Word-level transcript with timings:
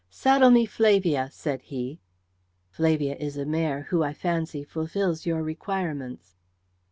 "Saddle 0.09 0.49
me 0.49 0.65
Flavia," 0.65 1.29
said 1.31 1.61
he. 1.61 1.99
"Flavia 2.71 3.15
is 3.17 3.37
a 3.37 3.45
mare 3.45 3.83
who, 3.91 4.01
I 4.01 4.13
fancy, 4.13 4.63
fulfils 4.63 5.27
your 5.27 5.43
requirements." 5.43 6.37